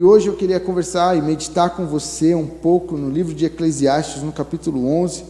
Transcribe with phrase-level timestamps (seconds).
[0.00, 4.22] E hoje eu queria conversar e meditar com você um pouco no livro de Eclesiastes,
[4.22, 5.24] no capítulo 11,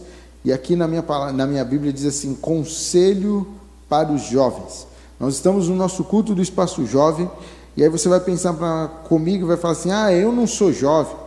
[0.45, 1.03] e aqui na minha,
[1.33, 3.47] na minha Bíblia diz assim: Conselho
[3.89, 4.85] para os jovens.
[5.19, 7.27] Nós estamos no nosso culto do Espaço Jovem,
[7.75, 10.71] e aí você vai pensar pra, comigo e vai falar assim: Ah, eu não sou
[10.71, 11.17] jovem,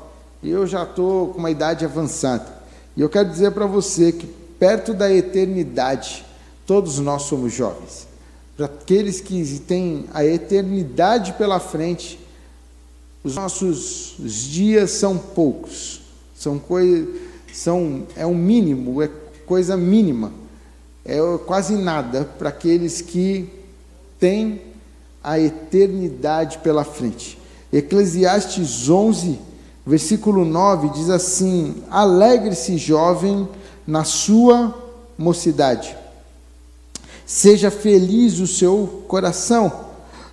[0.41, 2.47] eu já estou com uma idade avançada.
[2.97, 6.25] E eu quero dizer para você que perto da eternidade,
[6.65, 8.07] todos nós somos jovens.
[8.57, 12.22] Para aqueles que têm a eternidade pela frente,
[13.25, 16.01] os nossos dias são poucos,
[16.35, 17.09] são coisa,
[17.53, 19.09] são é um mínimo, é
[19.47, 20.33] coisa mínima,
[21.05, 23.49] é quase nada para aqueles que
[24.19, 24.61] têm
[25.23, 27.39] a eternidade pela frente.
[27.73, 29.39] Eclesiastes 11,
[29.87, 33.49] versículo 9 diz assim: Alegre-se, jovem,
[33.87, 34.77] na sua
[35.17, 35.97] mocidade.
[37.25, 39.92] Seja feliz o seu coração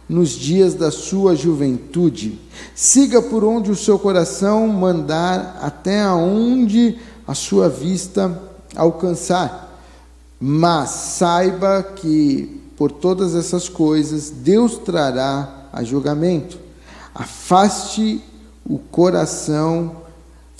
[0.10, 2.40] nos dias da sua juventude.
[2.74, 8.42] Siga por onde o seu coração mandar, até aonde a sua vista
[8.76, 9.80] alcançar.
[10.40, 16.58] Mas saiba que por todas essas coisas Deus trará a julgamento.
[17.14, 18.24] Afaste
[18.66, 19.98] o coração,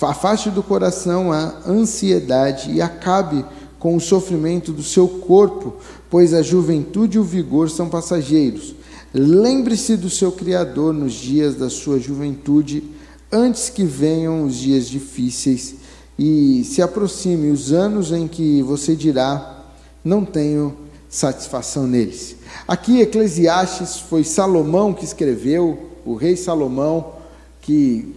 [0.00, 3.44] afaste do coração a ansiedade e acabe
[3.80, 5.74] com o sofrimento do seu corpo,
[6.10, 8.74] pois a juventude e o vigor são passageiros
[9.12, 12.84] Lembre-se do seu Criador nos dias da sua juventude,
[13.30, 15.74] antes que venham os dias difíceis
[16.16, 19.64] e se aproxime os anos em que você dirá:
[20.04, 20.76] Não tenho
[21.08, 22.36] satisfação neles.
[22.68, 27.14] Aqui, Eclesiastes foi Salomão que escreveu, o rei Salomão,
[27.60, 28.14] que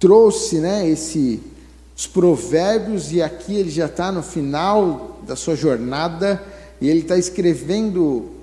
[0.00, 1.40] trouxe né, esse,
[1.96, 6.42] os provérbios, e aqui ele já está no final da sua jornada,
[6.80, 8.35] e ele está escrevendo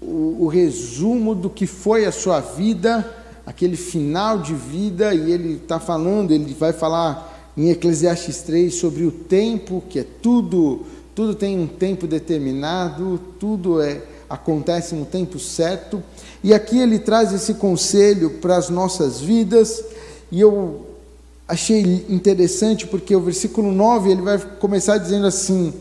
[0.00, 3.08] o, o resumo do que foi a sua vida,
[3.44, 9.04] aquele final de vida, e ele está falando, ele vai falar em Eclesiastes 3 sobre
[9.04, 15.40] o tempo, que é tudo, tudo tem um tempo determinado, tudo é acontece no tempo
[15.40, 16.00] certo.
[16.42, 19.84] E aqui ele traz esse conselho para as nossas vidas,
[20.30, 20.86] e eu
[21.48, 25.74] achei interessante porque o versículo 9 ele vai começar dizendo assim: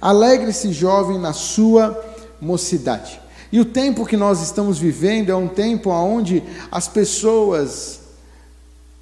[0.00, 2.00] Alegre-se, jovem, na sua
[2.40, 3.20] mocidade.
[3.52, 8.00] E o tempo que nós estamos vivendo é um tempo onde as pessoas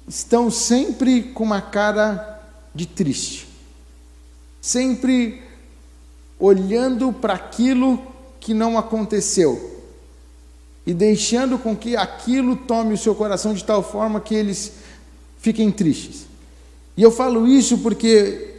[0.07, 2.41] estão sempre com uma cara
[2.73, 3.47] de triste,
[4.59, 5.43] sempre
[6.39, 8.01] olhando para aquilo
[8.39, 9.83] que não aconteceu
[10.85, 14.71] e deixando com que aquilo tome o seu coração de tal forma que eles
[15.37, 16.25] fiquem tristes.
[16.97, 18.55] E eu falo isso porque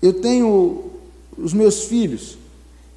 [0.00, 0.90] eu tenho
[1.36, 2.38] os meus filhos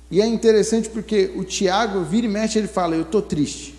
[0.10, 3.76] e é interessante porque o Tiago vira e mexe, ele fala: Eu estou triste.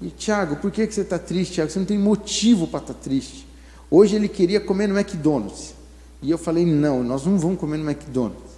[0.00, 1.70] E Tiago, por que, que você está triste, Tiago?
[1.70, 3.46] Você não tem motivo para estar tá triste.
[3.90, 5.74] Hoje ele queria comer no McDonald's.
[6.22, 8.50] E eu falei: Não, nós não vamos comer no McDonald's.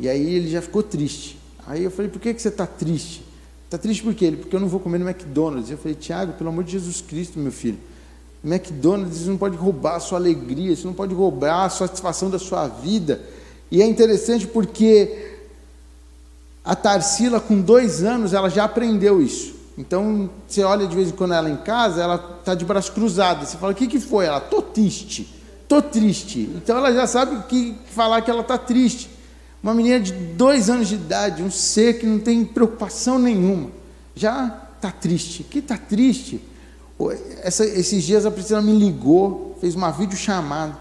[0.00, 1.38] E aí ele já ficou triste.
[1.66, 3.24] Aí eu falei: Por que, que você está triste?
[3.64, 4.26] Está triste por quê?
[4.26, 5.70] Ele, porque eu não vou comer no McDonald's.
[5.70, 7.78] Eu falei: Tiago, pelo amor de Jesus Cristo, meu filho.
[8.44, 12.68] McDonald's não pode roubar a sua alegria, isso não pode roubar a satisfação da sua
[12.68, 13.20] vida.
[13.70, 15.25] E é interessante porque
[16.66, 19.54] a Tarsila, com dois anos, ela já aprendeu isso.
[19.78, 23.46] Então, você olha de vez em quando ela em casa, ela está de braço cruzado.
[23.46, 24.26] Você fala, o que, que foi?
[24.26, 25.32] Ela, tô triste,
[25.68, 26.50] tô triste.
[26.56, 29.08] Então, ela já sabe que falar que ela está triste.
[29.62, 33.70] Uma menina de dois anos de idade, um ser que não tem preocupação nenhuma,
[34.14, 35.44] já está triste.
[35.44, 36.42] Que está triste?
[37.42, 40.76] Essa, esses dias a Priscila me ligou, fez uma videochamada.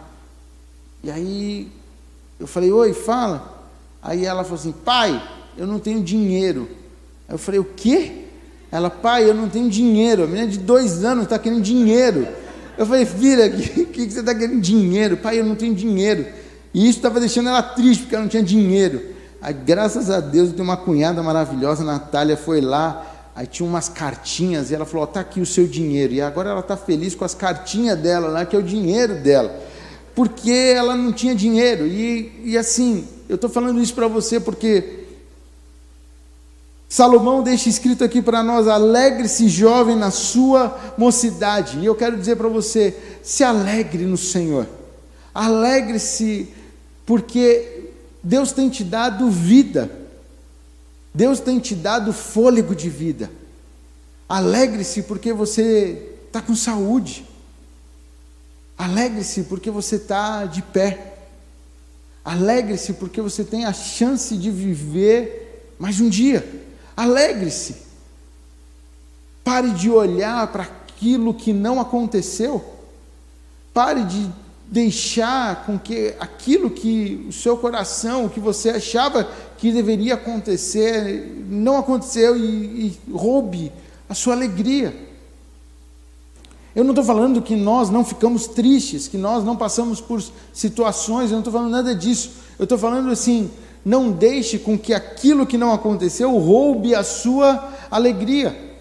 [1.03, 1.71] E aí
[2.39, 3.53] eu falei, oi, fala.
[4.01, 5.21] Aí ela falou assim, pai,
[5.57, 6.67] eu não tenho dinheiro.
[7.27, 8.25] Eu falei, o quê?
[8.71, 10.23] Ela, pai, eu não tenho dinheiro.
[10.23, 12.27] A menina de dois anos está querendo dinheiro.
[12.77, 15.17] Eu falei, filha, o que, que, você está querendo dinheiro?
[15.17, 16.25] Pai, eu não tenho dinheiro.
[16.73, 19.01] E isso estava deixando ela triste, porque ela não tinha dinheiro.
[19.41, 23.67] Aí, graças a Deus, eu tenho uma cunhada maravilhosa, a Natália foi lá, aí tinha
[23.67, 26.13] umas cartinhas, e ela falou, está aqui o seu dinheiro.
[26.13, 29.57] E agora ela está feliz com as cartinhas dela lá, que é o dinheiro dela.
[30.13, 31.87] Porque ela não tinha dinheiro.
[31.87, 35.04] E, e assim, eu estou falando isso para você porque
[36.95, 41.77] Salomão deixa escrito aqui para nós: alegre-se, jovem, na sua mocidade.
[41.79, 44.65] E eu quero dizer para você: se alegre no Senhor.
[45.33, 46.53] Alegre-se,
[47.05, 47.91] porque
[48.23, 49.91] Deus tem te dado vida.
[51.13, 53.29] Deus tem te dado fôlego de vida.
[54.29, 57.25] Alegre-se porque você está com saúde.
[58.77, 61.17] Alegre-se porque você está de pé.
[62.23, 66.63] Alegre-se porque você tem a chance de viver mais um dia.
[66.95, 67.75] Alegre-se.
[69.43, 72.63] Pare de olhar para aquilo que não aconteceu.
[73.73, 74.29] Pare de
[74.67, 81.43] deixar com que aquilo que o seu coração, o que você achava que deveria acontecer,
[81.47, 83.71] não aconteceu e, e roube
[84.09, 85.05] a sua alegria.
[86.75, 90.21] Eu não estou falando que nós não ficamos tristes, que nós não passamos por
[90.53, 92.31] situações, eu não estou falando nada disso.
[92.59, 93.49] Eu estou falando assim,
[93.85, 98.73] não deixe com que aquilo que não aconteceu roube a sua alegria.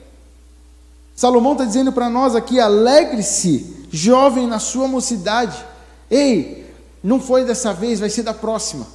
[1.15, 5.63] Salomão está dizendo para nós aqui: alegre-se, jovem na sua mocidade.
[6.11, 6.73] Ei,
[7.03, 8.87] não foi dessa vez, vai ser da próxima.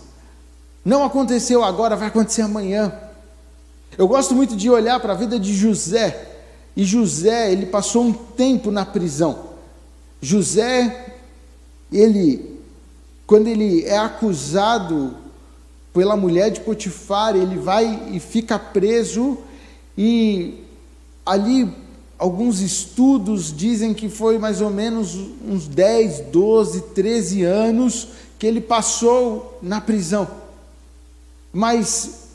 [0.83, 2.91] Não aconteceu agora, vai acontecer amanhã.
[3.95, 6.27] Eu gosto muito de olhar para a vida de José.
[6.75, 9.50] E José, ele passou um tempo na prisão.
[10.21, 11.17] José,
[11.91, 12.59] ele,
[13.27, 15.15] quando ele é acusado
[15.94, 19.38] pela mulher de Potifar, ele vai e fica preso,
[19.97, 20.63] e
[21.25, 21.74] ali
[22.18, 25.15] alguns estudos dizem que foi mais ou menos
[25.47, 30.27] uns 10, 12, 13 anos que ele passou na prisão.
[31.51, 32.27] Mas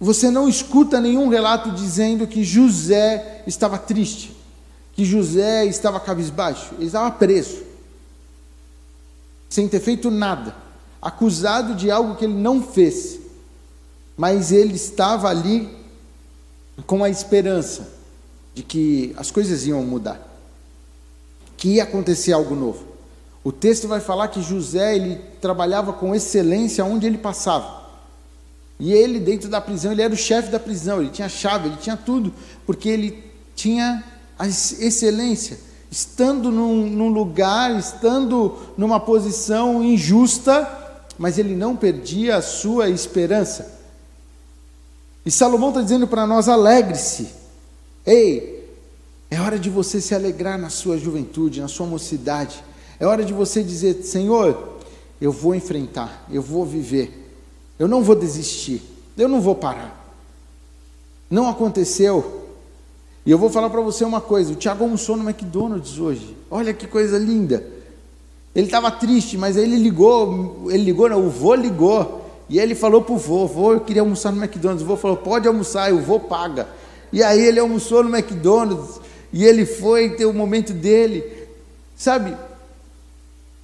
[0.00, 4.34] você não escuta nenhum relato dizendo que José estava triste,
[4.94, 7.62] que José estava cabisbaixo, ele estava preso,
[9.48, 10.54] sem ter feito nada,
[11.00, 13.18] acusado de algo que ele não fez,
[14.16, 15.68] mas ele estava ali
[16.86, 17.88] com a esperança
[18.54, 20.20] de que as coisas iam mudar,
[21.56, 22.84] que ia acontecer algo novo.
[23.44, 27.78] O texto vai falar que José ele trabalhava com excelência onde ele passava.
[28.80, 31.76] E ele, dentro da prisão, ele era o chefe da prisão, ele tinha chave, ele
[31.78, 32.32] tinha tudo,
[32.64, 33.24] porque ele
[33.54, 34.04] tinha
[34.38, 35.58] a excelência.
[35.90, 40.77] Estando num, num lugar, estando numa posição injusta,
[41.18, 43.78] mas ele não perdia a sua esperança.
[45.26, 47.28] E Salomão está dizendo para nós: alegre-se,
[48.06, 48.66] Ei,
[49.30, 52.64] é hora de você se alegrar na sua juventude, na sua mocidade.
[52.98, 54.78] É hora de você dizer: Senhor,
[55.20, 57.36] eu vou enfrentar, eu vou viver,
[57.78, 58.80] eu não vou desistir,
[59.16, 59.94] eu não vou parar.
[61.30, 62.46] Não aconteceu.
[63.26, 66.34] E eu vou falar para você uma coisa: o Tiago almoçou no McDonald's hoje.
[66.50, 67.77] Olha que coisa linda.
[68.58, 72.28] Ele estava triste, mas ele ligou, ele ligou, não, o vô ligou.
[72.48, 74.82] E ele falou para o vô: vô, eu queria almoçar no McDonald's.
[74.82, 76.66] O vô falou: pode almoçar, e o vô paga.
[77.12, 79.00] E aí ele almoçou no McDonald's
[79.32, 81.22] e ele foi ter o momento dele.
[81.96, 82.36] Sabe?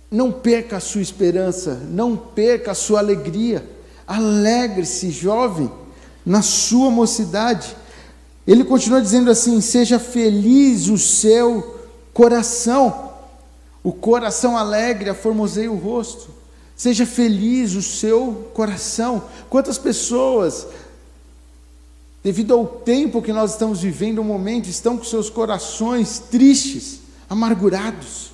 [0.08, 3.68] Não perca a sua esperança, não perca a sua alegria.
[4.06, 5.72] Alegre-se, jovem,
[6.24, 7.76] na sua mocidade.
[8.46, 11.80] Ele continua dizendo assim: seja feliz o seu
[12.12, 13.03] coração.
[13.84, 16.30] O coração alegre aformoseia o rosto.
[16.74, 19.22] Seja feliz o seu coração.
[19.48, 20.66] Quantas pessoas
[22.24, 28.30] devido ao tempo que nós estamos vivendo, um momento, estão com seus corações tristes, amargurados.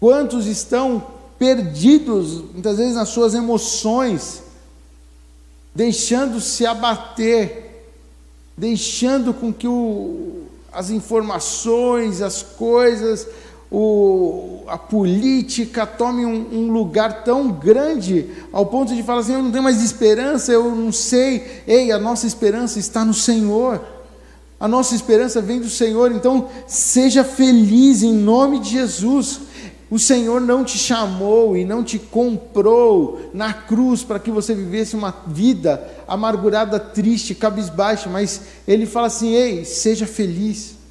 [0.00, 1.06] Quantos estão
[1.38, 4.42] perdidos, muitas vezes, nas suas emoções,
[5.74, 7.84] deixando-se abater,
[8.56, 13.28] deixando com que o, as informações, as coisas,
[13.72, 19.42] o, a política tome um, um, lugar tão grande ao ponto de falar assim: eu
[19.42, 21.62] não tenho mais esperança, eu não sei.
[21.66, 23.80] Ei, a nossa esperança está no Senhor.
[24.60, 29.40] A nossa esperança vem do Senhor, então seja feliz em nome de Jesus.
[29.90, 34.94] O Senhor não te chamou e não te comprou na cruz para que você vivesse
[34.94, 40.81] uma vida amargurada, triste, cabisbaixa, mas Ele fala assim: ei, seja feliz.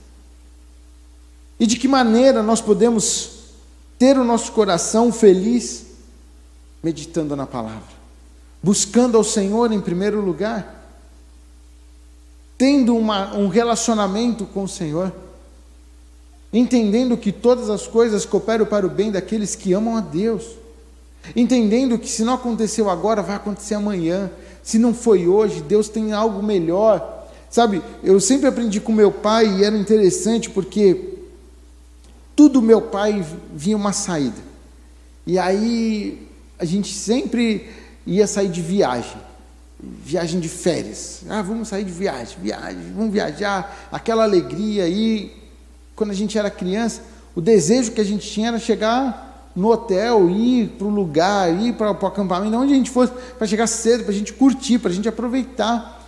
[1.61, 3.33] E de que maneira nós podemos
[3.99, 5.85] ter o nosso coração feliz?
[6.81, 7.83] Meditando na palavra,
[8.63, 10.91] buscando ao Senhor em primeiro lugar,
[12.57, 15.13] tendo uma, um relacionamento com o Senhor,
[16.51, 20.43] entendendo que todas as coisas cooperam para o bem daqueles que amam a Deus,
[21.35, 24.31] entendendo que se não aconteceu agora, vai acontecer amanhã,
[24.63, 27.27] se não foi hoje, Deus tem algo melhor.
[27.51, 31.10] Sabe, eu sempre aprendi com meu pai e era interessante porque
[32.41, 34.41] tudo meu pai vinha uma saída.
[35.27, 37.69] E aí a gente sempre
[38.03, 39.15] ia sair de viagem,
[39.79, 41.21] viagem de férias.
[41.29, 45.31] Ah, vamos sair de viagem, viagem, vamos viajar, aquela alegria aí.
[45.95, 47.03] Quando a gente era criança,
[47.35, 51.73] o desejo que a gente tinha era chegar no hotel, ir para o lugar, ir
[51.73, 54.89] para o acampamento, onde a gente fosse, para chegar cedo, para a gente curtir, para
[54.89, 56.03] a gente aproveitar.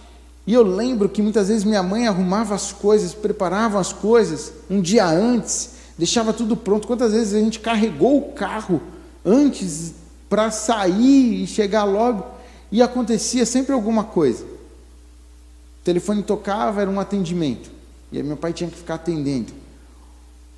[0.47, 4.81] E eu lembro que muitas vezes minha mãe arrumava as coisas, preparava as coisas um
[4.81, 6.87] dia antes, deixava tudo pronto.
[6.87, 8.81] Quantas vezes a gente carregou o carro
[9.25, 9.93] antes
[10.29, 12.25] para sair e chegar logo
[12.71, 14.43] e acontecia sempre alguma coisa.
[14.43, 17.69] O telefone tocava, era um atendimento.
[18.11, 19.53] E aí meu pai tinha que ficar atendendo.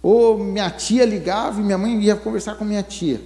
[0.01, 3.20] Ou minha tia ligava e minha mãe ia conversar com minha tia.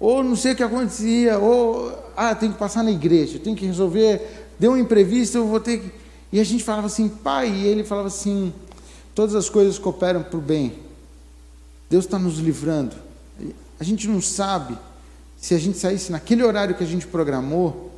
[0.00, 3.64] Ou não sei o que acontecia, ou ah, tem que passar na igreja, tem que
[3.64, 5.90] resolver, deu um imprevisto, eu vou ter que.
[6.32, 8.52] E a gente falava assim, pai, e ele falava assim,
[9.14, 10.72] todas as coisas cooperam para o bem.
[11.92, 12.96] Deus está nos livrando.
[13.78, 14.78] A gente não sabe
[15.36, 17.92] se a gente saísse naquele horário que a gente programou,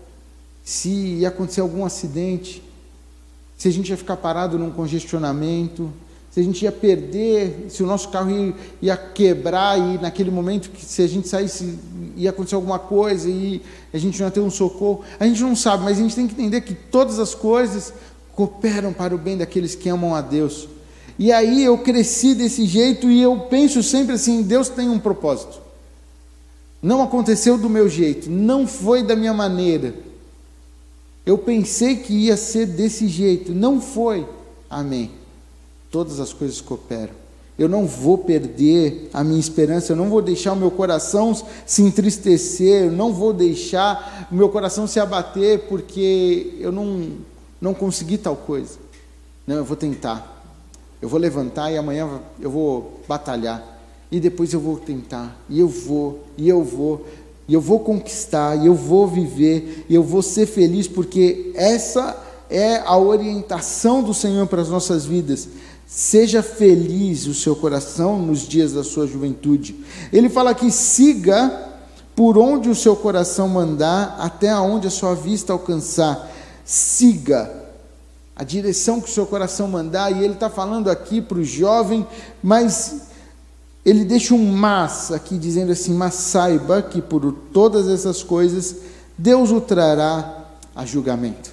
[0.64, 2.60] se ia acontecer algum acidente,
[3.56, 5.92] se a gente ia ficar parado num congestionamento,
[6.28, 10.70] se a gente ia perder, se o nosso carro ia, ia, quebrar e naquele momento
[10.70, 11.78] que se a gente saísse
[12.16, 15.04] ia acontecer alguma coisa e a gente não ia ter um socorro.
[15.20, 17.94] A gente não sabe, mas a gente tem que entender que todas as coisas
[18.32, 20.73] cooperam para o bem daqueles que amam a Deus.
[21.18, 25.62] E aí eu cresci desse jeito e eu penso sempre assim: Deus tem um propósito.
[26.82, 29.94] Não aconteceu do meu jeito, não foi da minha maneira.
[31.24, 34.26] Eu pensei que ia ser desse jeito, não foi.
[34.68, 35.10] Amém.
[35.90, 37.24] Todas as coisas cooperam.
[37.56, 41.82] Eu não vou perder a minha esperança, eu não vou deixar o meu coração se
[41.82, 47.12] entristecer, eu não vou deixar o meu coração se abater porque eu não,
[47.60, 48.76] não consegui tal coisa.
[49.46, 50.33] Não, eu vou tentar.
[51.04, 52.08] Eu vou levantar e amanhã
[52.40, 53.62] eu vou batalhar.
[54.10, 55.36] E depois eu vou tentar.
[55.50, 57.04] E eu vou, e eu vou,
[57.46, 62.16] e eu vou conquistar, e eu vou viver, e eu vou ser feliz, porque essa
[62.48, 65.46] é a orientação do Senhor para as nossas vidas.
[65.86, 69.76] Seja feliz o seu coração nos dias da sua juventude.
[70.10, 71.74] Ele fala que siga
[72.16, 76.32] por onde o seu coração mandar, até onde a sua vista alcançar.
[76.64, 77.63] Siga
[78.36, 82.06] a direção que o seu coração mandar, e ele está falando aqui para o jovem,
[82.42, 83.08] mas
[83.84, 88.76] ele deixa um mas aqui, dizendo assim: Mas saiba que por todas essas coisas
[89.16, 91.52] Deus o trará a julgamento.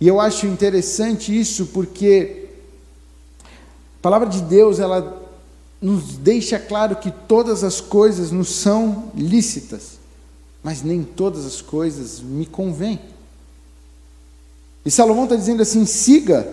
[0.00, 2.48] E eu acho interessante isso porque
[3.98, 5.22] a palavra de Deus, ela
[5.80, 9.98] nos deixa claro que todas as coisas nos são lícitas,
[10.62, 13.00] mas nem todas as coisas me convêm.
[14.86, 16.48] E Salomão está dizendo assim: siga,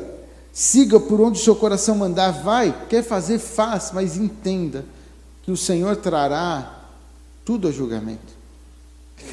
[0.51, 4.83] siga por onde o seu coração mandar, vai, quer fazer, faz, mas entenda
[5.43, 6.83] que o Senhor trará
[7.45, 8.33] tudo a julgamento.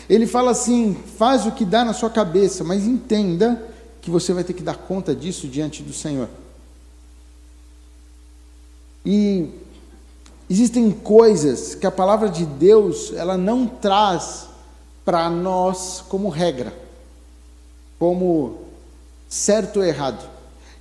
[0.06, 3.66] Ele fala assim: faz o que dá na sua cabeça, mas entenda
[4.02, 6.28] que você vai ter que dar conta disso diante do Senhor.
[9.04, 9.48] E
[10.48, 14.48] existem coisas que a palavra de Deus ela não traz
[15.06, 16.74] para nós como regra,
[17.98, 18.69] como
[19.30, 20.28] certo ou errado.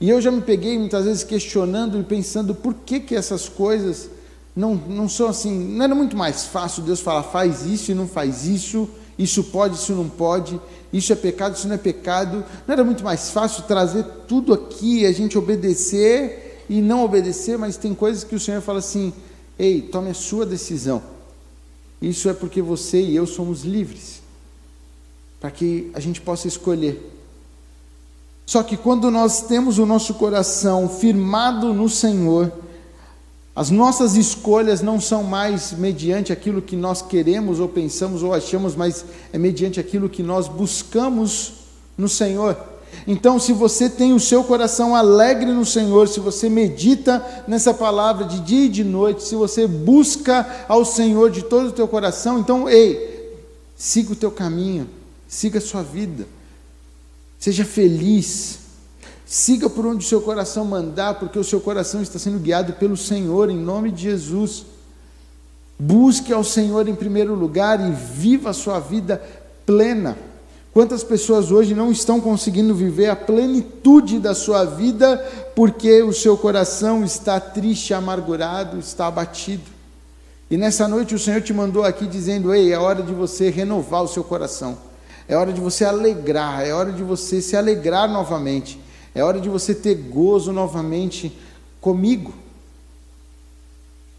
[0.01, 4.09] E eu já me peguei muitas vezes questionando e pensando por que, que essas coisas
[4.55, 5.75] não, não são assim.
[5.75, 9.75] Não era muito mais fácil Deus falar, faz isso e não faz isso, isso pode,
[9.75, 10.59] isso não pode,
[10.91, 12.43] isso é pecado, isso não é pecado.
[12.67, 17.77] Não era muito mais fácil trazer tudo aqui, a gente obedecer e não obedecer, mas
[17.77, 19.13] tem coisas que o Senhor fala assim:
[19.59, 21.03] ei, tome a sua decisão.
[22.01, 24.21] Isso é porque você e eu somos livres,
[25.39, 27.18] para que a gente possa escolher.
[28.49, 32.51] Só que quando nós temos o nosso coração firmado no Senhor,
[33.55, 38.75] as nossas escolhas não são mais mediante aquilo que nós queremos ou pensamos ou achamos,
[38.75, 41.51] mas é mediante aquilo que nós buscamos
[41.95, 42.57] no Senhor.
[43.05, 48.25] Então, se você tem o seu coração alegre no Senhor, se você medita nessa palavra
[48.25, 52.39] de dia e de noite, se você busca ao Senhor de todo o teu coração,
[52.39, 53.31] então, ei,
[53.75, 54.89] siga o teu caminho,
[55.27, 56.38] siga a sua vida.
[57.39, 58.59] Seja feliz.
[59.25, 62.97] Siga por onde o seu coração mandar, porque o seu coração está sendo guiado pelo
[62.97, 64.65] Senhor, em nome de Jesus.
[65.77, 69.21] Busque ao Senhor em primeiro lugar e viva a sua vida
[69.65, 70.17] plena.
[70.73, 75.17] Quantas pessoas hoje não estão conseguindo viver a plenitude da sua vida
[75.55, 79.63] porque o seu coração está triste, amargurado, está abatido?
[80.51, 84.03] E nessa noite o Senhor te mandou aqui dizendo: Ei, é hora de você renovar
[84.03, 84.88] o seu coração.
[85.29, 88.81] É hora de você alegrar, é hora de você se alegrar novamente,
[89.13, 91.31] é hora de você ter gozo novamente
[91.79, 92.33] comigo.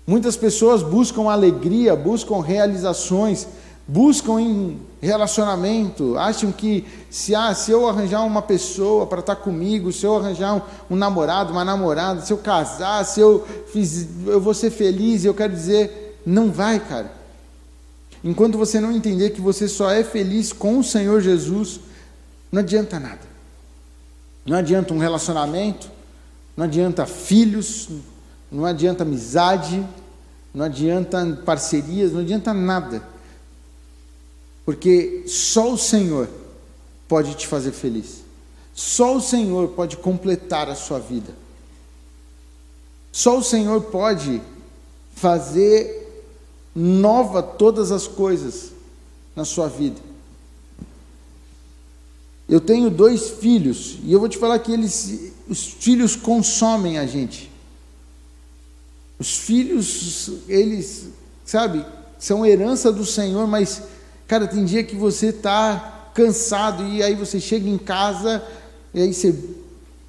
[0.07, 3.49] Muitas pessoas buscam alegria, buscam realizações,
[3.89, 9.91] buscam em relacionamento, acham que se, ah, se eu arranjar uma pessoa para estar comigo,
[9.91, 14.41] se eu arranjar um, um, namorado, uma namorada, se eu casar, se eu fiz, eu
[14.41, 17.20] vou ser feliz, eu quero dizer, não vai, cara.
[18.23, 21.81] Enquanto você não entender que você só é feliz com o Senhor Jesus,
[22.53, 23.31] não adianta nada.
[24.45, 25.91] Não adianta um relacionamento,
[26.57, 27.89] não adianta filhos,
[28.51, 29.87] não adianta amizade,
[30.53, 33.03] não adianta parcerias, não adianta nada.
[34.65, 36.29] Porque só o Senhor
[37.09, 38.23] pode te fazer feliz.
[38.75, 41.33] Só o Senhor pode completar a sua vida.
[43.13, 44.41] Só o Senhor pode
[45.15, 46.00] fazer
[46.75, 48.73] nova todas as coisas
[49.35, 50.01] na sua vida.
[52.49, 57.07] Eu tenho dois filhos e eu vou te falar que eles, os filhos consomem a
[57.07, 57.51] gente.
[59.19, 61.11] Os filhos, eles,
[61.45, 61.85] sabe,
[62.19, 63.83] são herança do Senhor, mas,
[64.27, 68.45] cara, tem dia que você está cansado e aí você chega em casa
[68.93, 69.33] e aí você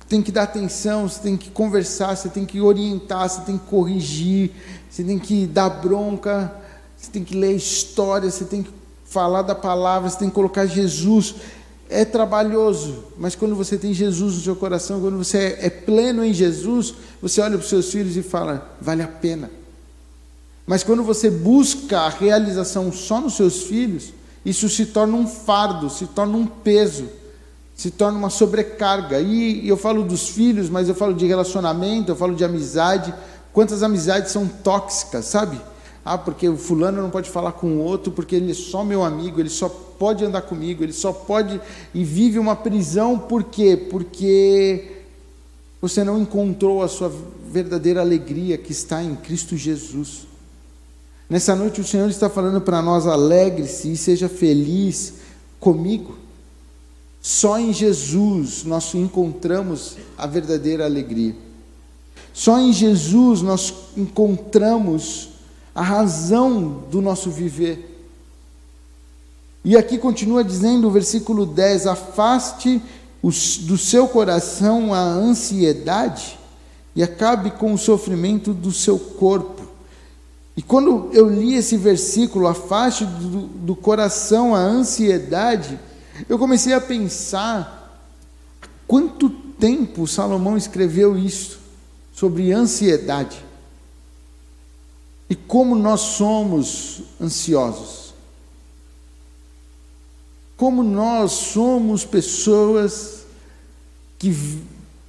[0.10, 3.66] tem que dar atenção, você tem que conversar, você tem que orientar, você tem que
[3.68, 4.52] corrigir,
[4.92, 6.54] você tem que dar bronca,
[6.96, 8.70] você tem que ler história, você tem que
[9.06, 11.36] falar da palavra, você tem que colocar Jesus
[11.92, 16.34] é trabalhoso, mas quando você tem Jesus no seu coração, quando você é, pleno em
[16.34, 19.52] Jesus, você olha para os seus filhos e fala: vale a pena.
[20.66, 24.14] Mas quando você busca a realização só nos seus filhos,
[24.46, 27.10] isso se torna um fardo, se torna um peso,
[27.76, 29.20] se torna uma sobrecarga.
[29.20, 33.14] E eu falo dos filhos, mas eu falo de relacionamento, eu falo de amizade.
[33.54, 35.60] Quantas amizades são tóxicas, sabe?
[36.04, 39.04] Ah, porque o fulano não pode falar com o outro, porque ele é só meu
[39.04, 41.62] amigo, ele só pode andar comigo, ele só pode
[41.94, 43.78] e vive uma prisão, por quê?
[43.90, 45.04] Porque
[45.80, 47.12] você não encontrou a sua
[47.52, 50.28] verdadeira alegria que está em Cristo Jesus.
[51.30, 55.14] Nessa noite o Senhor está falando para nós: alegre-se e seja feliz
[55.60, 56.18] comigo.
[57.22, 61.36] Só em Jesus nós encontramos a verdadeira alegria.
[62.34, 65.30] Só em Jesus nós encontramos
[65.76, 67.88] a razão do nosso viver.
[69.64, 72.82] E aqui continua dizendo o versículo 10: afaste
[73.22, 76.40] do seu coração a ansiedade
[76.96, 79.62] e acabe com o sofrimento do seu corpo.
[80.58, 85.80] E quando eu li esse versículo, afaste do, do coração a ansiedade,
[86.28, 88.10] eu comecei a pensar
[88.88, 91.61] quanto tempo Salomão escreveu isso
[92.14, 93.44] sobre ansiedade.
[95.30, 98.14] E como nós somos ansiosos.
[100.58, 103.26] Como nós somos pessoas
[104.20, 104.32] que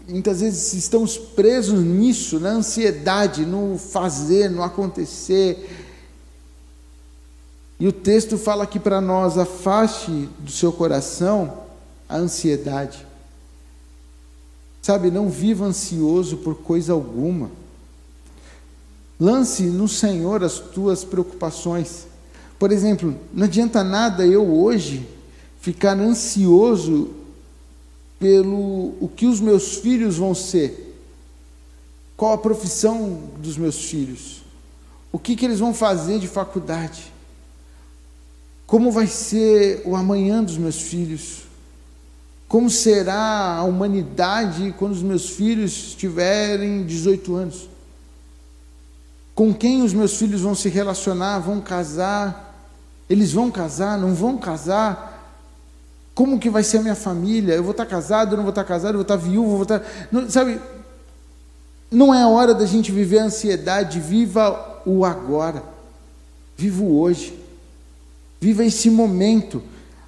[0.08, 5.86] muitas vezes estamos presos nisso, na ansiedade, no fazer, no acontecer.
[7.78, 11.64] E o texto fala aqui para nós: afaste do seu coração
[12.08, 13.06] a ansiedade.
[14.82, 17.52] Sabe, não viva ansioso por coisa alguma.
[19.18, 22.08] Lance no Senhor as tuas preocupações.
[22.58, 25.08] Por exemplo, não adianta nada eu hoje
[25.60, 27.10] ficar ansioso
[28.18, 30.96] pelo o que os meus filhos vão ser.
[32.16, 34.42] Qual a profissão dos meus filhos?
[35.12, 37.12] O que, que eles vão fazer de faculdade?
[38.66, 41.42] Como vai ser o amanhã dos meus filhos?
[42.52, 47.72] Como será a humanidade quando os meus filhos tiverem 18 anos?
[49.34, 52.54] com quem os meus filhos vão se relacionar, vão casar,
[53.08, 55.36] eles vão casar, não vão casar,
[56.14, 58.90] como que vai ser a minha família, eu vou estar casado, não vou estar casado,
[58.90, 60.60] eu vou estar viúvo, vou estar, não, sabe,
[61.90, 65.62] não é hora da gente viver a ansiedade, viva o agora,
[66.56, 67.38] viva o hoje,
[68.38, 69.62] viva esse momento,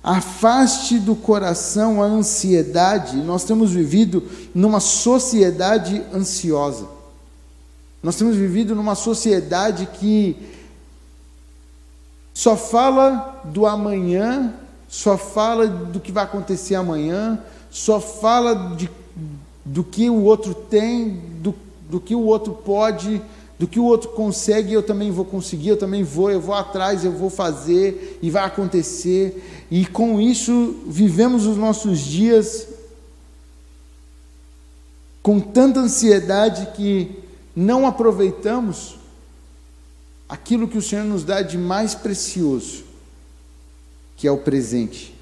[0.05, 4.23] afaste do coração a ansiedade, nós temos vivido
[4.55, 6.87] numa sociedade ansiosa,
[8.03, 10.37] nós temos vivido numa sociedade que
[12.35, 14.53] só fala do amanhã,
[14.87, 17.38] só fala do que vai acontecer amanhã,
[17.71, 18.90] só fala de,
[19.64, 21.55] do que o outro tem, do,
[21.88, 23.23] do que o outro pode,
[23.59, 27.05] do que o outro consegue, eu também vou conseguir, eu também vou, eu vou atrás,
[27.05, 29.67] eu vou fazer e vai acontecer.
[29.71, 32.67] E com isso vivemos os nossos dias
[35.23, 37.23] com tanta ansiedade que
[37.55, 38.97] não aproveitamos
[40.29, 42.85] aquilo que o Senhor nos dá de mais precioso,
[44.17, 45.14] que é o presente,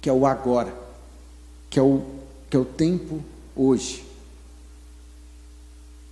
[0.00, 0.74] que é o agora,
[1.68, 2.02] que é o,
[2.48, 3.22] que é o tempo
[3.54, 4.05] hoje.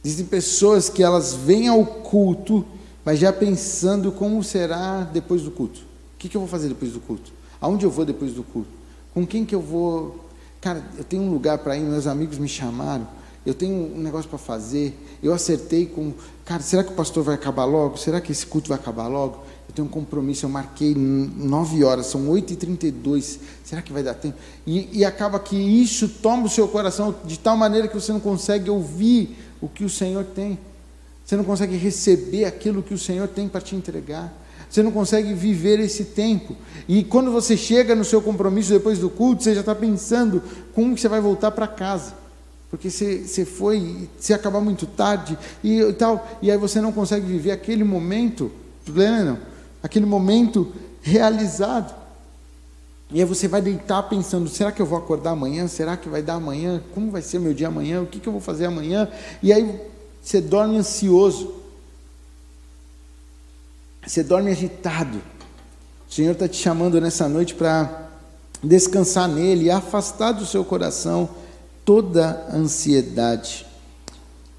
[0.05, 2.65] Existem pessoas que elas vêm ao culto,
[3.05, 5.81] mas já pensando como será depois do culto.
[5.81, 7.33] O que, que eu vou fazer depois do culto?
[7.61, 8.69] Aonde eu vou depois do culto?
[9.15, 10.29] Com quem que eu vou?
[10.61, 13.07] Cara, eu tenho um lugar para ir, meus amigos me chamaram
[13.47, 16.15] eu tenho um negócio para fazer, eu acertei com,
[16.45, 17.99] cara, será que o pastor vai acabar logo?
[17.99, 19.45] Será que esse culto vai acabar logo?
[19.69, 23.83] Eu tenho um compromisso, eu marquei nove horas, são oito e trinta e dois, será
[23.83, 24.37] que vai dar tempo?
[24.67, 28.21] E, e acaba que isso toma o seu coração de tal maneira que você não
[28.21, 30.59] consegue ouvir o que o Senhor tem,
[31.25, 34.31] você não consegue receber aquilo que o Senhor tem para te entregar,
[34.69, 36.55] você não consegue viver esse tempo,
[36.87, 40.43] e quando você chega no seu compromisso depois do culto, você já está pensando
[40.75, 42.13] como que você vai voltar para casa,
[42.69, 47.25] porque você, você foi, se acabar muito tarde e, tal, e aí você não consegue
[47.25, 48.53] viver aquele momento
[48.85, 49.39] pleno,
[49.83, 52.04] aquele momento realizado.
[53.11, 55.69] E aí você vai deitar pensando: será que eu vou acordar amanhã?
[55.69, 56.83] Será que vai dar amanhã?
[56.95, 58.03] Como vai ser meu dia amanhã?
[58.03, 59.09] O que, que eu vou fazer amanhã?
[59.43, 59.81] E aí
[60.23, 61.55] você dorme ansioso,
[64.07, 65.19] você dorme agitado.
[66.09, 68.09] O Senhor está te chamando nessa noite para
[68.63, 71.29] descansar nele e afastar do seu coração
[71.85, 73.67] toda ansiedade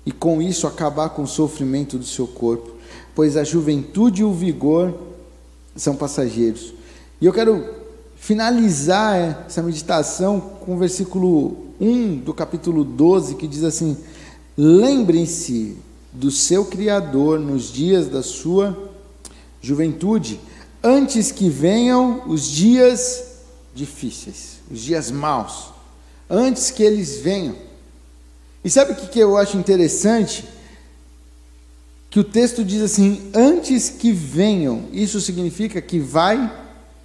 [0.05, 2.75] e com isso acabar com o sofrimento do seu corpo,
[3.15, 4.93] pois a juventude e o vigor
[5.75, 6.73] são passageiros.
[7.19, 7.84] E eu quero
[8.25, 13.95] finalizar essa meditação com o versículo 1 do capítulo 12, que diz assim:
[14.57, 15.77] Lembrem-se
[16.11, 18.91] do seu Criador nos dias da sua
[19.61, 20.39] juventude,
[20.83, 23.23] antes que venham os dias
[23.75, 25.75] difíceis, os dias maus
[26.27, 27.55] antes que eles venham.
[28.63, 30.43] E sabe o que eu acho interessante?
[32.09, 36.51] Que o texto diz assim: antes que venham, isso significa que vai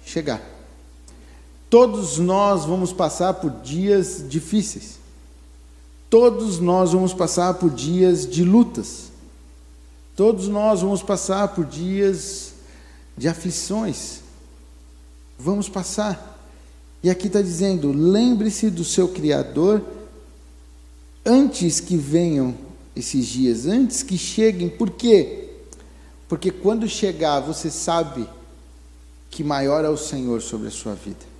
[0.03, 0.50] chegar.
[1.71, 4.99] Todos nós vamos passar por dias difíceis.
[6.09, 9.09] Todos nós vamos passar por dias de lutas.
[10.13, 12.55] Todos nós vamos passar por dias
[13.17, 14.19] de aflições.
[15.39, 16.37] Vamos passar.
[17.01, 19.81] E aqui está dizendo: lembre-se do seu Criador
[21.25, 22.53] antes que venham
[22.93, 24.67] esses dias, antes que cheguem.
[24.67, 25.51] Por quê?
[26.27, 28.27] Porque quando chegar, você sabe
[29.29, 31.30] que maior é o Senhor sobre a sua vida.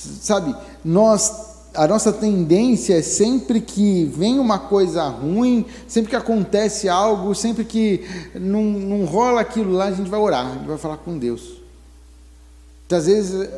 [0.00, 6.88] Sabe, nós a nossa tendência é sempre que vem uma coisa ruim, sempre que acontece
[6.88, 10.78] algo, sempre que não, não rola aquilo lá, a gente vai orar, a gente vai
[10.78, 11.60] falar com Deus.
[12.80, 13.48] Muitas vezes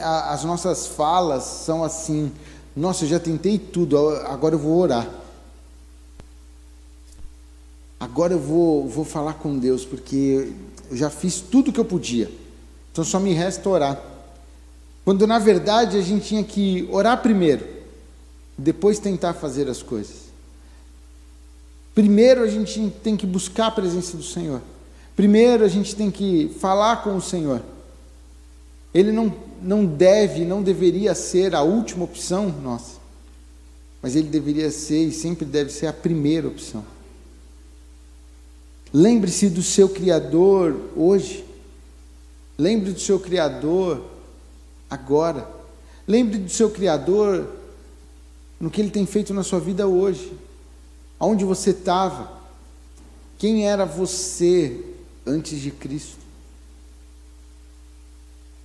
[0.00, 2.32] as nossas falas são assim:
[2.74, 5.06] nossa, eu já tentei tudo, agora eu vou orar.
[7.98, 10.50] Agora eu vou, vou falar com Deus, porque
[10.90, 12.30] eu já fiz tudo que eu podia.
[12.90, 14.09] Então só me resta orar.
[15.04, 17.66] Quando na verdade a gente tinha que orar primeiro,
[18.56, 20.30] depois tentar fazer as coisas.
[21.94, 24.62] Primeiro a gente tem que buscar a presença do Senhor.
[25.16, 27.62] Primeiro a gente tem que falar com o Senhor.
[28.92, 32.98] Ele não, não deve, não deveria ser a última opção nossa,
[34.02, 36.84] mas ele deveria ser e sempre deve ser a primeira opção.
[38.92, 41.44] Lembre-se do seu Criador hoje.
[42.58, 44.04] Lembre do seu Criador
[44.90, 45.48] agora.
[46.06, 47.48] Lembre do seu Criador
[48.58, 50.32] no que ele tem feito na sua vida hoje.
[51.18, 52.40] Aonde você estava.
[53.38, 54.84] Quem era você
[55.26, 56.20] antes de Cristo?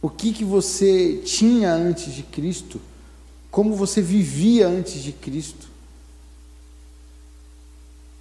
[0.06, 2.80] o que, que você tinha antes de Cristo,
[3.50, 5.68] como você vivia antes de Cristo,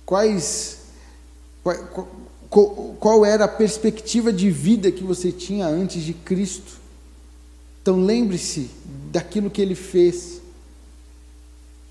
[0.06, 0.78] quais,
[1.62, 2.08] qual,
[2.48, 6.80] qual, qual era a perspectiva de vida que você tinha antes de Cristo.
[7.84, 8.70] Então lembre-se
[9.12, 10.40] daquilo que ele fez.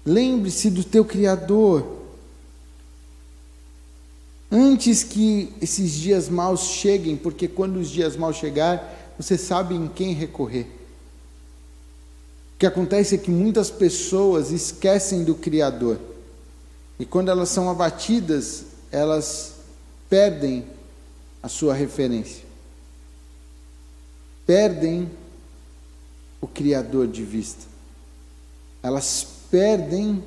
[0.04, 1.86] Lembre-se do teu Criador.
[4.52, 9.88] Antes que esses dias maus cheguem, porque quando os dias maus chegar, você sabe em
[9.88, 10.66] quem recorrer.
[12.56, 16.00] O que acontece é que muitas pessoas esquecem do Criador.
[16.98, 19.58] E quando elas são abatidas, elas
[20.10, 20.66] perdem
[21.44, 22.44] a sua referência.
[24.44, 25.08] Perdem
[26.44, 27.64] o Criador de vista.
[28.84, 30.22] Elas perdem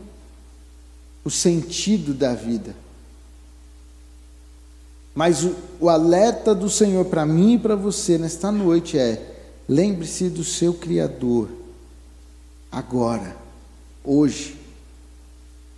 [1.22, 2.74] o sentido da vida.
[5.14, 9.36] Mas o, o alerta do Senhor para mim e para você nesta noite é:
[9.68, 11.50] lembre-se do seu Criador,
[12.72, 13.36] agora,
[14.02, 14.56] hoje.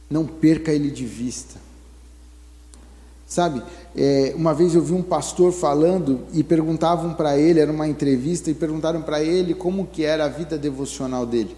[0.09, 1.61] Não perca ele de vista.
[3.29, 3.63] Sabe,
[3.95, 8.51] é, uma vez eu vi um pastor falando e perguntavam para ele, era uma entrevista,
[8.51, 11.55] e perguntaram para ele como que era a vida devocional dele.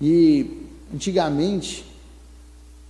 [0.00, 1.84] E antigamente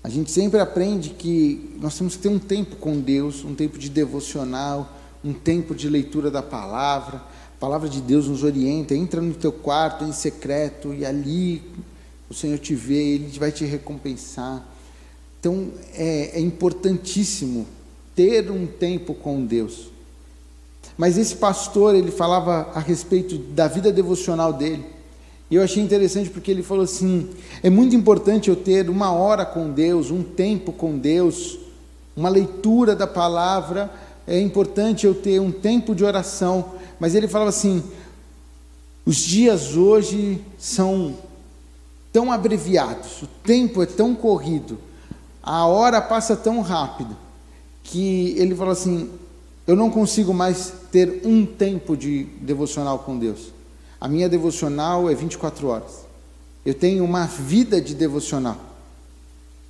[0.05, 3.76] a gente sempre aprende que nós temos que ter um tempo com Deus, um tempo
[3.76, 7.16] de devocional, um tempo de leitura da palavra.
[7.18, 8.94] A palavra de Deus nos orienta.
[8.94, 11.61] Entra no teu quarto em secreto e ali
[12.31, 14.64] o Senhor te vê, Ele vai te recompensar.
[15.40, 17.66] Então é, é importantíssimo
[18.21, 19.89] ter um tempo com Deus.
[20.99, 24.85] Mas esse pastor, ele falava a respeito da vida devocional dele.
[25.51, 27.31] E eu achei interessante porque ele falou assim:
[27.63, 31.59] é muito importante eu ter uma hora com Deus, um tempo com Deus,
[32.15, 33.91] uma leitura da palavra,
[34.27, 36.73] é importante eu ter um tempo de oração.
[37.01, 37.83] Mas ele falava assim:
[39.07, 41.17] os dias hoje são
[42.13, 44.79] tão abreviados, o tempo é tão corrido,
[45.43, 47.17] a hora passa tão rápido,
[47.83, 49.11] que ele fala assim:
[49.66, 53.53] eu não consigo mais ter um tempo de devocional com Deus.
[54.01, 56.07] A minha devocional é 24 horas.
[56.64, 58.57] Eu tenho uma vida de devocional.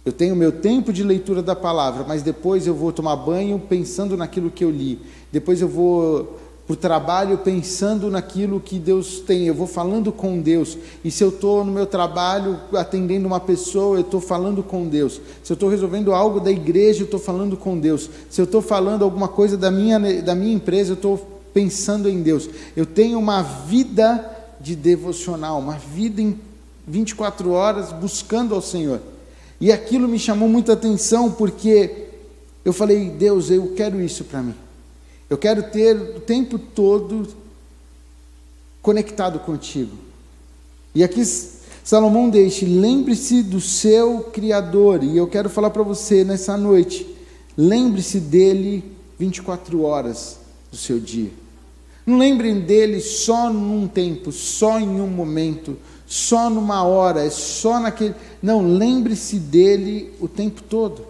[0.05, 4.17] Eu tenho meu tempo de leitura da palavra, mas depois eu vou tomar banho pensando
[4.17, 4.99] naquilo que eu li.
[5.31, 6.39] Depois eu vou
[6.71, 10.79] para o trabalho pensando naquilo que Deus tem, eu vou falando com Deus.
[11.05, 15.21] E se eu estou no meu trabalho atendendo uma pessoa, eu estou falando com Deus.
[15.43, 18.09] Se eu estou resolvendo algo da igreja, eu estou falando com Deus.
[18.31, 22.23] Se eu estou falando alguma coisa da minha, da minha empresa, eu estou pensando em
[22.23, 22.49] Deus.
[22.77, 24.25] Eu tenho uma vida
[24.61, 26.39] de devocional, uma vida em
[26.87, 29.01] 24 horas buscando ao Senhor.
[29.61, 32.11] E aquilo me chamou muita atenção porque
[32.65, 34.55] eu falei, Deus, eu quero isso para mim.
[35.31, 37.29] Eu quero ter o tempo todo
[38.83, 39.97] conectado contigo.
[40.93, 41.25] E aqui
[41.85, 45.05] Salomão deixa, lembre-se do seu Criador.
[45.05, 47.07] E eu quero falar para você nessa noite,
[47.57, 48.85] lembre-se dele
[49.19, 50.39] 24 horas
[50.69, 51.31] do seu dia.
[52.05, 57.79] Não lembrem dele só num tempo, só em um momento, só numa hora, é só
[57.79, 58.17] naquele.
[58.43, 61.10] Não, lembre-se dele o tempo todo.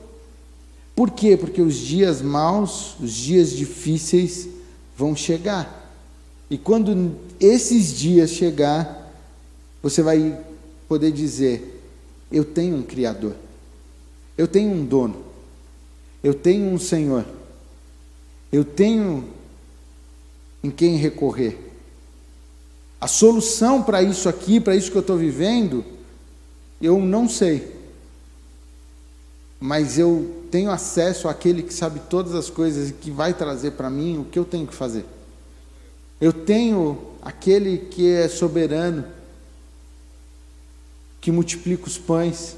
[1.01, 1.35] Por quê?
[1.35, 4.47] Porque os dias maus, os dias difíceis
[4.95, 5.91] vão chegar.
[6.51, 9.11] E quando esses dias chegar,
[9.83, 10.39] você vai
[10.87, 11.83] poder dizer:
[12.31, 13.35] eu tenho um criador.
[14.37, 15.25] Eu tenho um dono.
[16.23, 17.25] Eu tenho um Senhor.
[18.53, 19.25] Eu tenho
[20.63, 21.57] em quem recorrer.
[23.01, 25.83] A solução para isso aqui, para isso que eu estou vivendo,
[26.79, 27.81] eu não sei
[29.61, 33.89] mas eu tenho acesso àquele que sabe todas as coisas e que vai trazer para
[33.89, 35.07] mim o que eu tenho que fazer.
[36.21, 39.05] Eu tenho aquele que é soberano,
[41.21, 42.57] que multiplica os pães,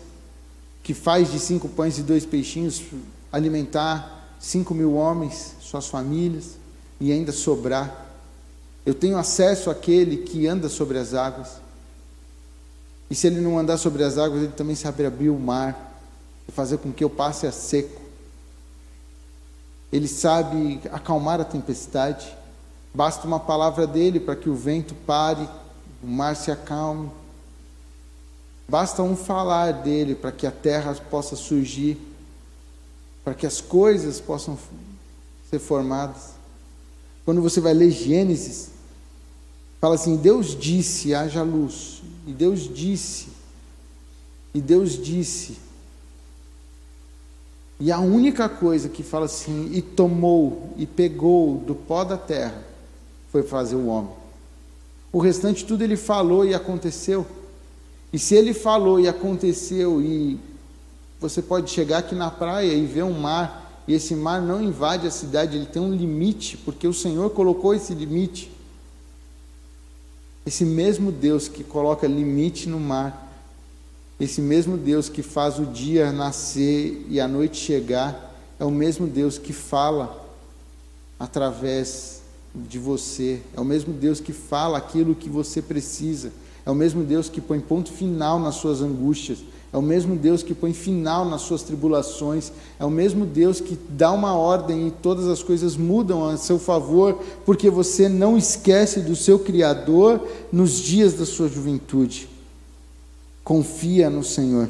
[0.83, 2.83] que faz de cinco pães e dois peixinhos
[3.31, 6.57] alimentar cinco mil homens, suas famílias,
[7.01, 8.11] e ainda sobrar.
[8.85, 11.61] Eu tenho acesso àquele que anda sobre as águas.
[13.09, 15.92] E se ele não andar sobre as águas, ele também sabe abrir o mar
[16.49, 18.01] e fazer com que eu passe a seco.
[19.93, 22.35] Ele sabe acalmar a tempestade.
[22.95, 25.49] Basta uma palavra dele para que o vento pare,
[26.03, 27.11] o mar se acalme.
[28.69, 31.99] Basta um falar dele para que a terra possa surgir,
[33.23, 34.59] para que as coisas possam
[35.51, 36.31] ser formadas.
[37.25, 38.71] Quando você vai ler Gênesis,
[39.81, 42.03] fala assim: Deus disse, haja luz.
[42.27, 43.29] E Deus disse,
[44.55, 45.59] e Deus disse,
[47.85, 52.63] e a única coisa que fala assim, e tomou e pegou do pó da terra,
[53.33, 54.13] foi fazer o homem.
[55.13, 57.27] O restante tudo ele falou e aconteceu.
[58.13, 60.39] E se ele falou e aconteceu, e
[61.21, 65.09] você pode chegar aqui na praia e ver um mar, e esse mar não invade
[65.09, 68.49] a cidade, ele tem um limite, porque o Senhor colocou esse limite.
[70.47, 73.32] Esse mesmo Deus que coloca limite no mar,
[74.23, 79.09] esse mesmo Deus que faz o dia nascer e a noite chegar, é o mesmo
[79.09, 80.17] Deus que fala
[81.19, 82.23] através
[82.55, 86.31] de você, é o mesmo Deus que fala aquilo que você precisa,
[86.65, 89.39] é o mesmo Deus que põe ponto final nas suas angústias,
[89.73, 93.77] é o mesmo Deus que põe final nas suas tribulações, é o mesmo Deus que
[93.89, 99.01] dá uma ordem e todas as coisas mudam a seu favor, porque você não esquece
[99.01, 100.21] do seu Criador
[100.53, 102.31] nos dias da sua juventude.
[103.45, 104.69] Confia no Senhor.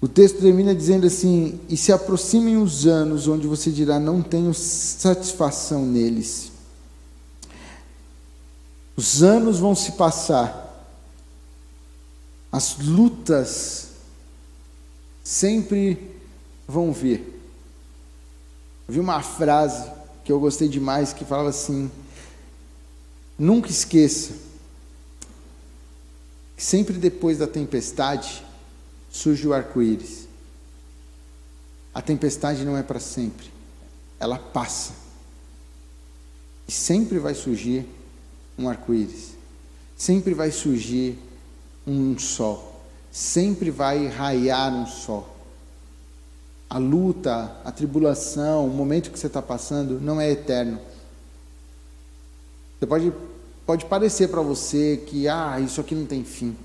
[0.00, 4.52] O texto termina dizendo assim: E se aproximem os anos onde você dirá, não tenho
[4.54, 6.52] satisfação neles.
[8.96, 10.88] Os anos vão se passar,
[12.50, 13.88] as lutas
[15.22, 16.16] sempre
[16.66, 17.34] vão vir.
[18.88, 19.90] Eu vi uma frase
[20.24, 21.90] que eu gostei demais que falava assim:
[23.38, 24.32] Nunca esqueça
[26.56, 28.42] que sempre depois da tempestade
[29.10, 30.26] surge o arco-íris.
[31.92, 33.46] A tempestade não é para sempre,
[34.18, 34.94] ela passa.
[36.66, 37.86] E sempre vai surgir
[38.58, 39.32] um arco-íris,
[39.96, 41.18] sempre vai surgir
[41.86, 45.36] um sol, sempre vai raiar um sol.
[46.68, 50.80] A luta, a tribulação, o momento que você está passando não é eterno
[52.78, 53.12] você pode,
[53.64, 56.56] pode parecer para você que, ah, isso aqui não tem fim.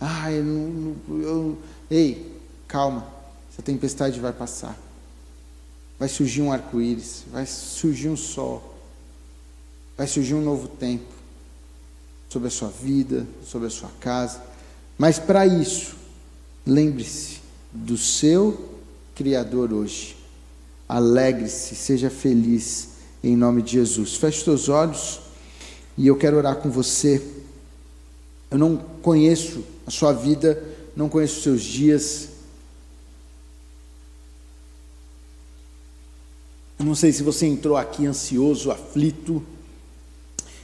[0.00, 1.58] Ah, eu não, eu,
[1.90, 2.34] ei,
[2.66, 3.06] calma,
[3.52, 4.78] essa tempestade vai passar.
[5.98, 8.74] Vai surgir um arco-íris, vai surgir um sol,
[9.96, 11.18] vai surgir um novo tempo.
[12.30, 14.42] sobre a sua vida, sobre a sua casa.
[14.98, 15.96] Mas para isso,
[16.66, 17.40] lembre-se
[17.72, 18.76] do seu
[19.14, 20.14] Criador hoje.
[20.88, 22.90] Alegre-se, seja feliz
[23.24, 24.16] em nome de Jesus.
[24.16, 25.20] Feche seus olhos
[25.98, 27.20] e eu quero orar com você.
[28.48, 30.62] Eu não conheço a sua vida,
[30.94, 32.28] não conheço os seus dias.
[36.78, 39.42] Eu não sei se você entrou aqui ansioso, aflito.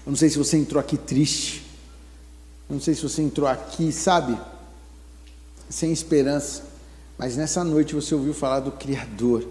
[0.07, 1.67] Eu não sei se você entrou aqui triste.
[2.71, 4.39] Eu não sei se você entrou aqui, sabe,
[5.69, 6.63] sem esperança.
[7.19, 9.45] Mas nessa noite você ouviu falar do Criador,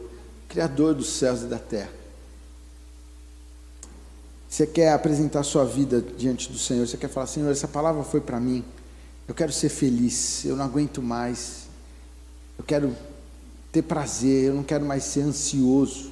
[0.48, 2.02] Criador dos céus e da terra.
[4.53, 8.21] Você quer apresentar sua vida diante do Senhor, você quer falar, Senhor, essa palavra foi
[8.21, 8.63] para mim.
[9.27, 11.63] Eu quero ser feliz, eu não aguento mais.
[12.55, 12.95] Eu quero
[13.71, 16.11] ter prazer, eu não quero mais ser ansioso.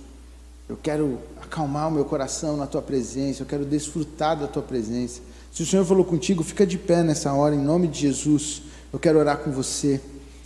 [0.68, 5.22] Eu quero acalmar o meu coração na tua presença, eu quero desfrutar da tua presença.
[5.54, 8.64] Se o Senhor falou contigo, fica de pé nessa hora, em nome de Jesus.
[8.92, 10.02] Eu quero orar com você.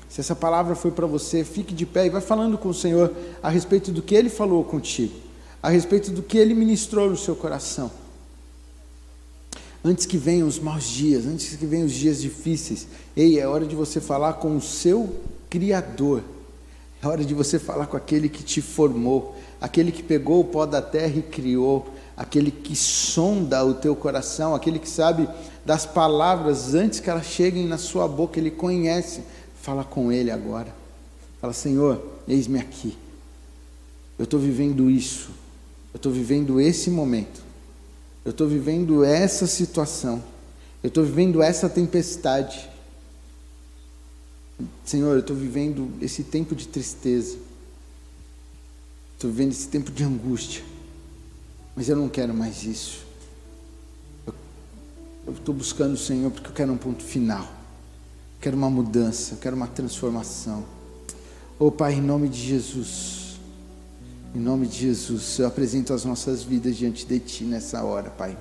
[0.10, 3.16] Se essa palavra foi para você, fique de pé e vai falando com o Senhor
[3.42, 5.14] a respeito do que Ele falou contigo,
[5.66, 7.90] a respeito do que Ele ministrou no seu coração.
[9.84, 13.66] Antes que venham os maus dias, antes que venham os dias difíceis, ei, é hora
[13.66, 16.22] de você falar com o seu Criador,
[17.02, 20.68] é hora de você falar com aquele que te formou, aquele que pegou o pó
[20.68, 25.28] da terra e criou, aquele que sonda o teu coração, aquele que sabe
[25.66, 29.24] das palavras antes que elas cheguem na sua boca, ele conhece.
[29.64, 30.72] Fala com ele agora.
[31.42, 32.96] Fala, Senhor, eis-me aqui.
[34.20, 35.45] Eu estou vivendo isso.
[35.96, 37.42] Eu estou vivendo esse momento.
[38.26, 40.22] Eu estou vivendo essa situação.
[40.84, 42.70] Eu estou vivendo essa tempestade.
[44.84, 47.38] Senhor, eu estou vivendo esse tempo de tristeza.
[49.14, 50.66] Estou vivendo esse tempo de angústia.
[51.78, 53.06] Mas eu não quero mais isso.
[55.26, 57.44] Eu estou buscando o Senhor porque eu quero um ponto final.
[57.44, 60.66] Eu quero uma mudança, eu quero uma transformação.
[61.58, 63.25] Oh Pai, em nome de Jesus.
[64.36, 68.38] Em nome de Jesus, eu apresento as nossas vidas diante de Ti nessa hora, Pai.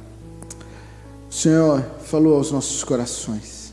[1.31, 3.73] O Senhor falou aos nossos corações.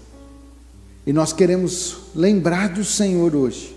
[1.03, 3.75] E nós queremos lembrar do Senhor hoje,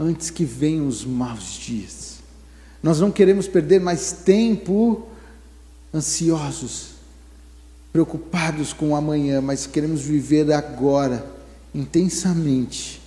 [0.00, 2.20] antes que venham os maus dias.
[2.82, 5.06] Nós não queremos perder mais tempo
[5.92, 6.92] ansiosos,
[7.92, 11.30] preocupados com o amanhã, mas queremos viver agora,
[11.74, 13.02] intensamente,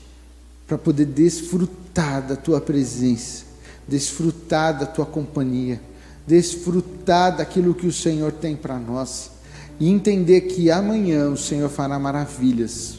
[0.67, 3.54] para poder desfrutar da tua presença,
[3.87, 5.81] desfrutar da tua companhia,
[6.25, 9.31] desfrutar daquilo que o Senhor tem para nós
[9.79, 12.95] e entender que amanhã o Senhor fará maravilhas.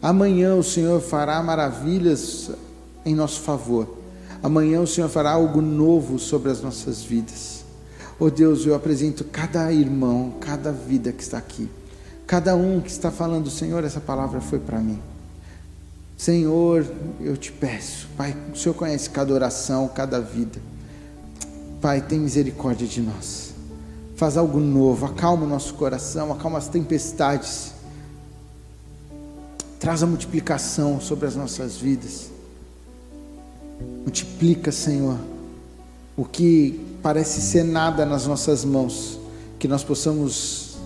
[0.00, 2.50] Amanhã o Senhor fará maravilhas
[3.04, 3.96] em nosso favor.
[4.42, 7.64] Amanhã o Senhor fará algo novo sobre as nossas vidas.
[8.18, 11.68] Oh Deus, eu apresento cada irmão, cada vida que está aqui,
[12.26, 14.98] cada um que está falando, Senhor, essa palavra foi para mim.
[16.16, 16.86] Senhor,
[17.20, 20.58] eu te peço, Pai, o Senhor conhece cada oração, cada vida.
[21.80, 23.54] Pai, tem misericórdia de nós.
[24.16, 27.72] Faz algo novo, acalma o nosso coração, acalma as tempestades.
[29.78, 32.30] Traz a multiplicação sobre as nossas vidas.
[34.02, 35.18] Multiplica, Senhor,
[36.16, 39.20] o que parece ser nada nas nossas mãos,
[39.58, 40.78] que nós possamos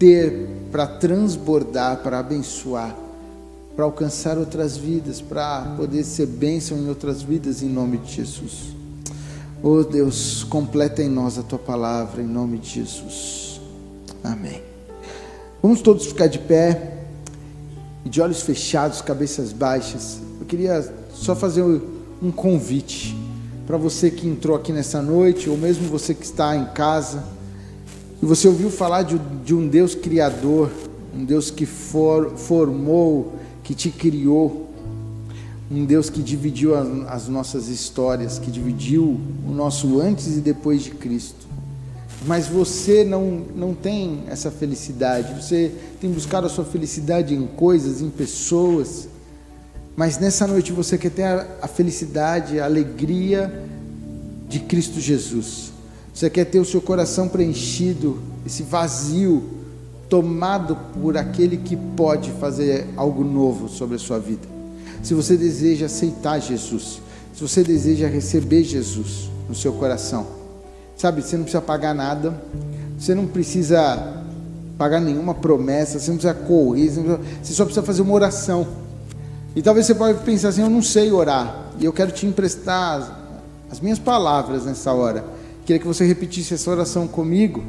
[0.00, 2.96] ter para transbordar, para abençoar,
[3.78, 8.74] para alcançar outras vidas, para poder ser bênção em outras vidas, em nome de Jesus.
[9.62, 13.60] Oh Deus, completa em nós a tua palavra, em nome de Jesus.
[14.24, 14.60] Amém.
[15.62, 17.04] Vamos todos ficar de pé
[18.04, 20.18] de olhos fechados, cabeças baixas.
[20.40, 20.82] Eu queria
[21.14, 23.16] só fazer um convite
[23.64, 27.22] para você que entrou aqui nessa noite, ou mesmo você que está em casa,
[28.20, 30.68] e você ouviu falar de, de um Deus criador,
[31.14, 34.66] um Deus que for, formou, que te criou,
[35.70, 40.82] um Deus que dividiu as, as nossas histórias, que dividiu o nosso antes e depois
[40.82, 41.46] de Cristo.
[42.24, 48.00] Mas você não, não tem essa felicidade, você tem buscado a sua felicidade em coisas,
[48.00, 49.06] em pessoas,
[49.94, 51.24] mas nessa noite você quer ter
[51.60, 53.64] a, felicidade, a alegria
[54.48, 55.72] de Cristo Jesus.
[56.14, 59.57] Você quer ter o seu coração preenchido, esse vazio
[60.08, 64.46] tomado por aquele que pode fazer algo novo sobre a sua vida.
[65.02, 67.00] Se você deseja aceitar Jesus,
[67.34, 70.26] se você deseja receber Jesus no seu coração,
[70.96, 72.40] sabe, você não precisa pagar nada,
[72.98, 74.24] você não precisa
[74.76, 78.66] pagar nenhuma promessa, você não precisa correr, você só precisa fazer uma oração.
[79.54, 83.18] E talvez você pode pensar assim: eu não sei orar, e eu quero te emprestar
[83.70, 85.24] as minhas palavras nessa hora.
[85.64, 87.62] Queria que você repetisse essa oração comigo.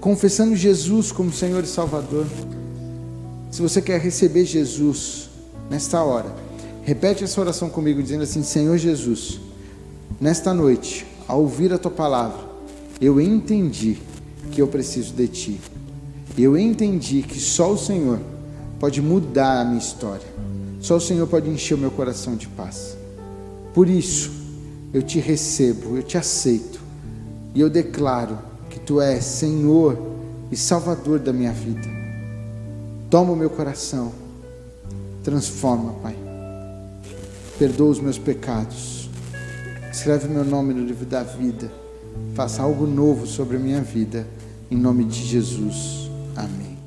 [0.00, 2.26] Confessando Jesus como Senhor e Salvador.
[3.50, 5.28] Se você quer receber Jesus
[5.70, 6.32] nesta hora,
[6.82, 9.40] repete essa oração comigo, dizendo assim: Senhor Jesus,
[10.20, 12.46] nesta noite, ao ouvir a tua palavra,
[13.00, 13.98] eu entendi
[14.52, 15.60] que eu preciso de ti.
[16.36, 18.20] Eu entendi que só o Senhor
[18.78, 20.26] pode mudar a minha história.
[20.80, 22.96] Só o Senhor pode encher o meu coração de paz.
[23.74, 24.30] Por isso,
[24.92, 26.80] eu te recebo, eu te aceito
[27.54, 28.38] e eu declaro
[28.88, 29.98] tu és Senhor
[30.50, 31.86] e Salvador da minha vida.
[33.10, 34.10] Toma o meu coração,
[35.22, 36.16] transforma, Pai.
[37.58, 39.10] Perdoa os meus pecados.
[39.92, 41.70] Escreve meu nome no livro da vida.
[42.34, 44.26] Faça algo novo sobre a minha vida.
[44.70, 46.10] Em nome de Jesus.
[46.34, 46.77] Amém.